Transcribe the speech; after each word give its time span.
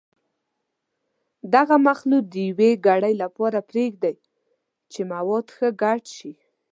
دغه 1.53 1.75
مخلوط 1.87 2.25
د 2.29 2.35
یوې 2.49 2.69
ګړۍ 2.85 3.13
لپاره 3.23 3.59
پرېږدئ 3.69 4.15
چې 4.91 4.99
مواد 5.11 5.45
ښه 5.55 5.67
ګډ 5.81 6.01
شي. 6.17 6.33